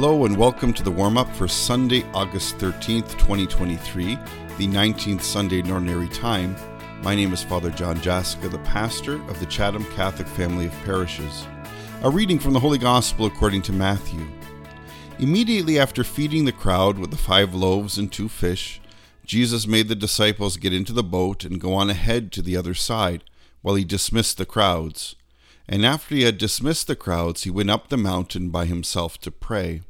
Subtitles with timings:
[0.00, 4.14] Hello and welcome to the warm up for Sunday, August 13th, 2023,
[4.56, 6.54] the 19th Sunday in Ordinary Time.
[7.02, 11.48] My name is Father John Jaska, the pastor of the Chatham Catholic Family of Parishes.
[12.02, 14.24] A reading from the Holy Gospel according to Matthew.
[15.18, 18.80] Immediately after feeding the crowd with the five loaves and two fish,
[19.24, 22.72] Jesus made the disciples get into the boat and go on ahead to the other
[22.72, 23.24] side
[23.62, 25.16] while he dismissed the crowds.
[25.68, 29.32] And after he had dismissed the crowds, he went up the mountain by himself to
[29.32, 29.82] pray.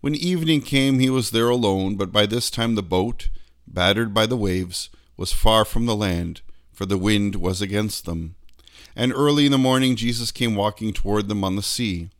[0.00, 3.28] When evening came, he was there alone, but by this time the boat,
[3.66, 8.36] battered by the waves, was far from the land, for the wind was against them.
[8.94, 12.10] And early in the morning Jesus came walking toward them on the sea.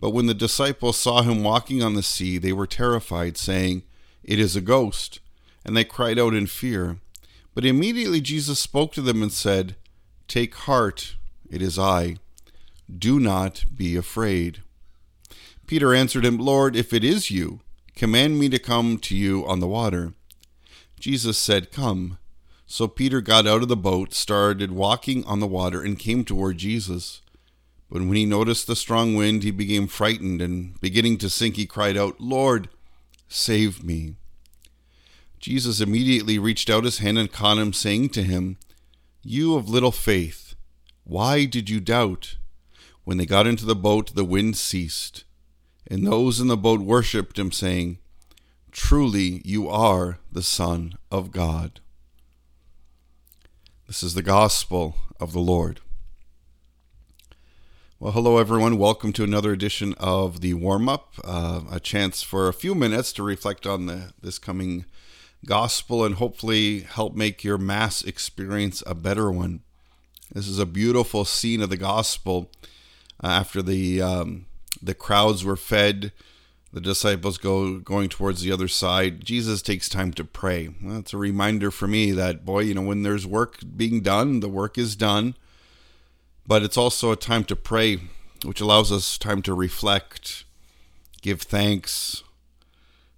[0.00, 3.82] But when the disciples saw him walking on the sea, they were terrified, saying,
[4.24, 5.20] It is a ghost.
[5.64, 6.98] And they cried out in fear.
[7.54, 9.76] But immediately Jesus spoke to them and said,
[10.26, 11.16] Take heart
[11.50, 12.16] it is I.
[12.96, 14.62] Do not be afraid.
[15.70, 17.60] Peter answered him, Lord, if it is you,
[17.94, 20.14] command me to come to you on the water.
[20.98, 22.18] Jesus said, Come.
[22.66, 26.58] So Peter got out of the boat, started walking on the water, and came toward
[26.58, 27.22] Jesus.
[27.88, 31.66] But when he noticed the strong wind, he became frightened, and beginning to sink, he
[31.66, 32.68] cried out, Lord,
[33.28, 34.16] save me.
[35.38, 38.56] Jesus immediately reached out his hand and caught him, saying to him,
[39.22, 40.56] You of little faith,
[41.04, 42.38] why did you doubt?
[43.04, 45.22] When they got into the boat, the wind ceased,
[45.90, 47.98] and those in the boat worshipped him, saying,
[48.70, 51.80] Truly you are the Son of God.
[53.88, 55.80] This is the gospel of the Lord.
[57.98, 58.78] Well, hello everyone.
[58.78, 61.14] Welcome to another edition of the warm up.
[61.24, 64.84] Uh, a chance for a few minutes to reflect on the, this coming
[65.44, 69.62] gospel and hopefully help make your Mass experience a better one.
[70.32, 72.52] This is a beautiful scene of the gospel.
[73.22, 74.46] Uh, after the um,
[74.82, 76.12] the crowds were fed,
[76.72, 79.24] the disciples go going towards the other side.
[79.24, 80.68] Jesus takes time to pray.
[80.82, 84.48] That's a reminder for me that boy, you know, when there's work being done, the
[84.48, 85.34] work is done.
[86.46, 87.98] But it's also a time to pray,
[88.44, 90.44] which allows us time to reflect,
[91.22, 92.22] give thanks,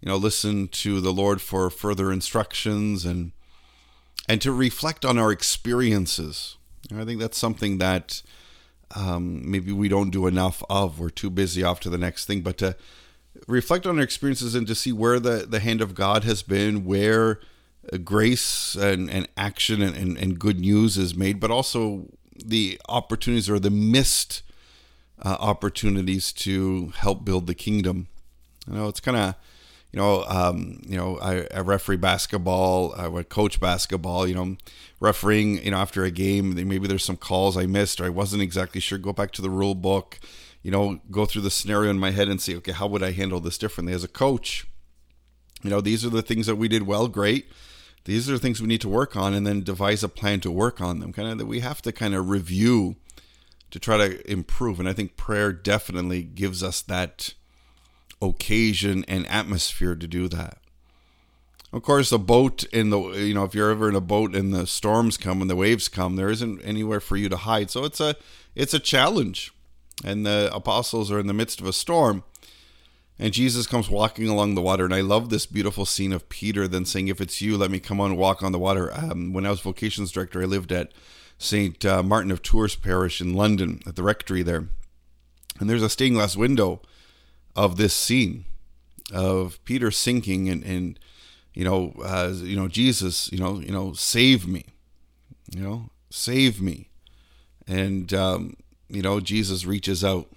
[0.00, 3.32] you know, listen to the Lord for further instructions and
[4.28, 6.58] and to reflect on our experiences
[6.96, 8.22] I think that's something that
[8.94, 10.98] um, maybe we don't do enough of.
[10.98, 12.40] We're too busy off to the next thing.
[12.40, 12.76] But to
[13.46, 16.84] reflect on our experiences and to see where the, the hand of God has been,
[16.84, 17.40] where
[17.92, 22.80] uh, grace and, and action and, and, and good news is made, but also the
[22.88, 24.42] opportunities or the missed
[25.22, 28.08] uh, opportunities to help build the kingdom.
[28.66, 29.34] You know, it's kind of
[29.92, 34.56] you know, um, you know, I, I, referee basketball, I would coach basketball, you know,
[35.00, 38.42] refereeing, you know, after a game, maybe there's some calls I missed or I wasn't
[38.42, 38.98] exactly sure.
[38.98, 40.20] Go back to the rule book,
[40.62, 43.12] you know, go through the scenario in my head and say, okay, how would I
[43.12, 44.66] handle this differently as a coach?
[45.62, 47.50] You know, these are the things that we did well, great.
[48.04, 50.50] These are the things we need to work on and then devise a plan to
[50.50, 51.12] work on them.
[51.12, 52.96] Kind of that we have to kind of review
[53.70, 54.78] to try to improve.
[54.78, 57.34] And I think prayer definitely gives us that
[58.20, 60.58] occasion and atmosphere to do that.
[61.72, 64.54] Of course, a boat in the you know if you're ever in a boat and
[64.54, 67.70] the storms come and the waves come, there isn't anywhere for you to hide.
[67.70, 68.16] So it's a
[68.54, 69.52] it's a challenge,
[70.02, 72.24] and the apostles are in the midst of a storm,
[73.18, 74.86] and Jesus comes walking along the water.
[74.86, 77.80] And I love this beautiful scene of Peter then saying, "If it's you, let me
[77.80, 80.92] come on walk on the water." Um, when I was vocations director, I lived at
[81.36, 84.68] Saint uh, Martin of Tours Parish in London at the rectory there,
[85.60, 86.80] and there's a stained glass window
[87.56, 88.44] of this scene
[89.12, 90.98] of Peter sinking and, and
[91.54, 94.66] you know, uh, you know, Jesus, you know, you know, save me,
[95.50, 96.90] you know, save me,
[97.66, 98.56] and um,
[98.88, 100.28] you know, Jesus reaches out,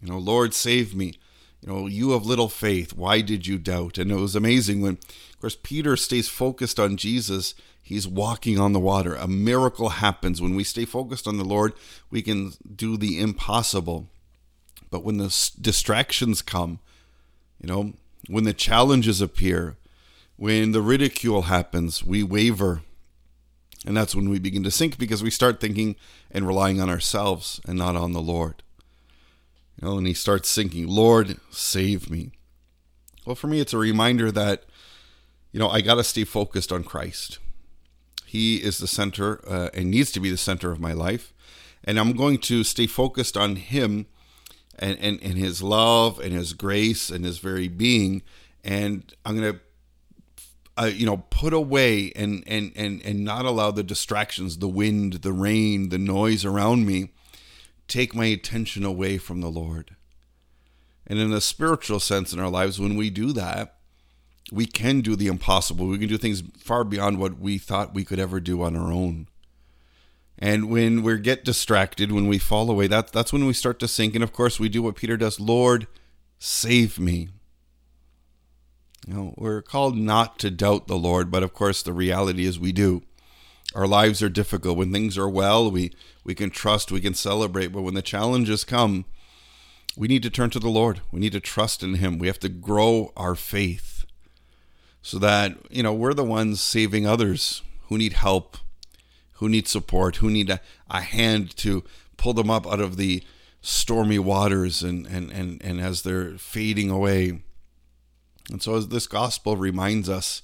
[0.00, 1.14] you know, Lord, save me,
[1.60, 3.98] you know, you have little faith, why did you doubt?
[3.98, 7.54] And it was amazing when, of course, Peter stays focused on Jesus.
[7.82, 9.14] He's walking on the water.
[9.14, 11.72] A miracle happens when we stay focused on the Lord.
[12.10, 14.08] We can do the impossible.
[14.92, 16.78] But when the distractions come,
[17.58, 17.94] you know,
[18.28, 19.78] when the challenges appear,
[20.36, 22.82] when the ridicule happens, we waver.
[23.86, 25.96] And that's when we begin to sink because we start thinking
[26.30, 28.62] and relying on ourselves and not on the Lord.
[29.80, 32.32] You know, and he starts sinking, Lord, save me.
[33.24, 34.64] Well, for me, it's a reminder that,
[35.52, 37.38] you know, I got to stay focused on Christ.
[38.26, 41.32] He is the center uh, and needs to be the center of my life.
[41.82, 44.06] And I'm going to stay focused on Him
[44.82, 48.22] and, and, and his love and his grace and his very being.
[48.64, 49.60] And I'm going to
[50.76, 55.14] uh, you know put away and and and and not allow the distractions the wind
[55.14, 57.10] the rain the noise around me
[57.88, 59.96] take my attention away from the lord
[61.06, 63.76] And in a spiritual sense in our lives, when we do that,
[64.50, 65.86] we can do the impossible.
[65.86, 68.92] We can do things far beyond what we thought we could ever do on our
[68.92, 69.28] own.
[70.42, 73.86] And when we get distracted, when we fall away, that, that's when we start to
[73.86, 74.16] sink.
[74.16, 75.86] And of course, we do what Peter does Lord,
[76.40, 77.28] save me.
[79.06, 82.58] You know, we're called not to doubt the Lord, but of course, the reality is
[82.58, 83.02] we do.
[83.72, 84.76] Our lives are difficult.
[84.76, 85.92] When things are well, we,
[86.24, 87.68] we can trust, we can celebrate.
[87.68, 89.04] But when the challenges come,
[89.96, 91.02] we need to turn to the Lord.
[91.12, 92.18] We need to trust in Him.
[92.18, 94.06] We have to grow our faith
[95.02, 98.56] so that, you know, we're the ones saving others who need help,
[99.42, 101.82] who need support, who need a, a hand to
[102.16, 103.24] pull them up out of the
[103.60, 107.42] stormy waters and, and, and, and as they're fading away.
[108.52, 110.42] And so, as this gospel reminds us,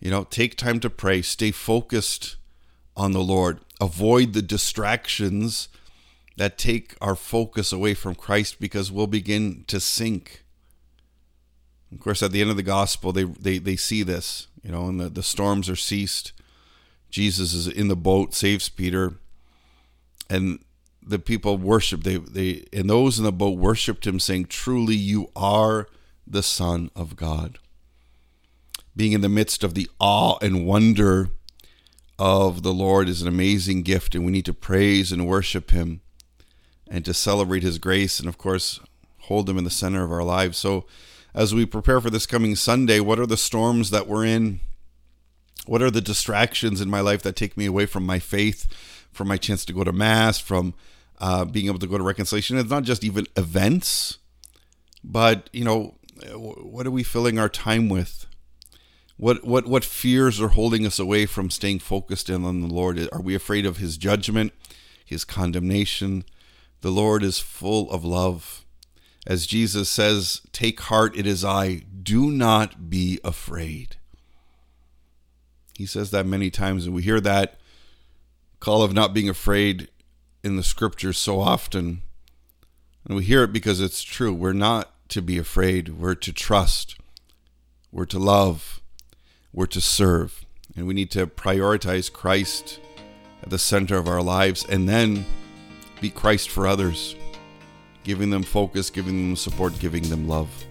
[0.00, 2.34] you know, take time to pray, stay focused
[2.96, 5.68] on the Lord, avoid the distractions
[6.36, 10.42] that take our focus away from Christ because we'll begin to sink.
[11.92, 14.88] Of course, at the end of the gospel, they, they, they see this, you know,
[14.88, 16.32] and the, the storms are ceased.
[17.10, 19.14] Jesus is in the boat, saves Peter,
[20.28, 20.60] and
[21.02, 22.02] the people worship.
[22.02, 25.86] They, they, and those in the boat worshiped him, saying, Truly, you are
[26.26, 27.58] the Son of God.
[28.94, 31.30] Being in the midst of the awe and wonder
[32.18, 36.02] of the Lord is an amazing gift, and we need to praise and worship him
[36.90, 38.80] and to celebrate His grace, and of course,
[39.20, 40.58] hold Him in the center of our lives.
[40.58, 40.86] So,
[41.32, 44.58] as we prepare for this coming Sunday, what are the storms that we're in?
[45.66, 48.66] What are the distractions in my life that take me away from my faith,
[49.12, 50.74] from my chance to go to Mass, from
[51.18, 52.58] uh, being able to go to reconciliation?
[52.58, 54.18] It's not just even events,
[55.04, 55.96] but, you know,
[56.34, 58.26] what are we filling our time with?
[59.16, 63.06] What, what what fears are holding us away from staying focused in on the Lord?
[63.12, 64.52] Are we afraid of His judgment,
[65.04, 66.24] His condemnation?
[66.80, 68.64] The Lord is full of love.
[69.26, 71.82] As Jesus says, Take heart, it is I.
[72.02, 73.96] Do not be afraid.
[75.80, 77.58] He says that many times, and we hear that
[78.58, 79.88] call of not being afraid
[80.44, 82.02] in the scriptures so often.
[83.06, 84.34] And we hear it because it's true.
[84.34, 86.96] We're not to be afraid, we're to trust,
[87.90, 88.82] we're to love,
[89.54, 90.44] we're to serve.
[90.76, 92.78] And we need to prioritize Christ
[93.42, 95.24] at the center of our lives and then
[96.02, 97.16] be Christ for others,
[98.04, 100.66] giving them focus, giving them support, giving them love.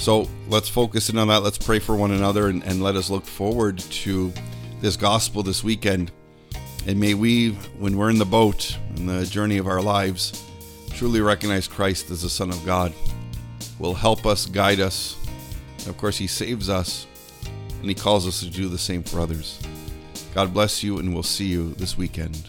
[0.00, 1.42] So let's focus in on that.
[1.42, 4.32] Let's pray for one another and, and let us look forward to
[4.80, 6.10] this gospel this weekend.
[6.86, 10.42] And may we, when we're in the boat, in the journey of our lives,
[10.94, 12.94] truly recognize Christ as the Son of God,
[13.78, 15.18] will help us, guide us.
[15.86, 17.06] Of course, He saves us,
[17.78, 19.60] and He calls us to do the same for others.
[20.34, 22.48] God bless you, and we'll see you this weekend.